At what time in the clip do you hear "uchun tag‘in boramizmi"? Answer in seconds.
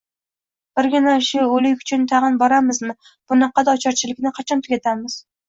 1.83-2.97